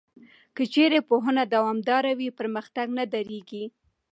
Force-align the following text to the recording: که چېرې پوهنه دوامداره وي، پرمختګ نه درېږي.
که 0.55 0.63
چېرې 0.73 0.99
پوهنه 1.09 1.43
دوامداره 1.53 2.11
وي، 2.19 2.29
پرمختګ 2.39 2.87
نه 2.97 3.05
درېږي. 3.13 3.65